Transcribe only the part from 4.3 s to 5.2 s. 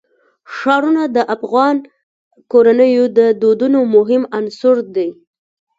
عنصر دی.